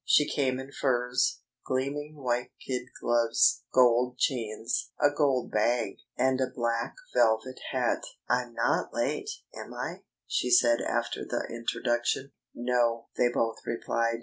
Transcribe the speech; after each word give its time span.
She 0.03 0.27
came 0.27 0.59
in 0.59 0.71
furs, 0.71 1.41
gleaming 1.63 2.15
white 2.15 2.53
kid 2.65 2.87
gloves, 2.99 3.61
gold 3.71 4.17
chains, 4.17 4.89
a 4.99 5.11
gold 5.15 5.51
bag, 5.51 5.97
and 6.17 6.41
a 6.41 6.49
black 6.49 6.95
velvet 7.13 7.59
hat. 7.71 8.01
"I'm 8.27 8.55
not 8.55 8.95
late, 8.95 9.29
am 9.53 9.75
I?" 9.75 10.01
she 10.25 10.49
said 10.49 10.81
after 10.81 11.23
the 11.23 11.45
introduction. 11.51 12.31
"No," 12.55 13.09
they 13.15 13.29
both 13.29 13.57
replied. 13.63 14.17